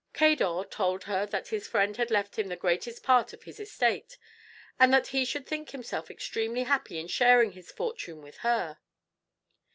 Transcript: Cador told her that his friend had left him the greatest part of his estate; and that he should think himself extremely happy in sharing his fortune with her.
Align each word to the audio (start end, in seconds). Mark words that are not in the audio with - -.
Cador 0.13 0.65
told 0.65 1.03
her 1.03 1.27
that 1.27 1.49
his 1.49 1.67
friend 1.67 1.95
had 1.95 2.09
left 2.09 2.39
him 2.39 2.47
the 2.47 2.55
greatest 2.55 3.03
part 3.03 3.33
of 3.33 3.43
his 3.43 3.59
estate; 3.59 4.17
and 4.79 4.91
that 4.91 5.09
he 5.13 5.23
should 5.23 5.45
think 5.45 5.69
himself 5.69 6.09
extremely 6.09 6.63
happy 6.63 6.97
in 6.99 7.07
sharing 7.07 7.51
his 7.51 7.71
fortune 7.71 8.23
with 8.23 8.37
her. 8.37 8.79